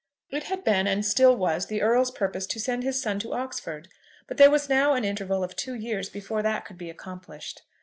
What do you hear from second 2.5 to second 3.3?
send his son